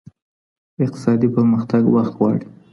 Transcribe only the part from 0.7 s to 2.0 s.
اقتصادي پرمختګ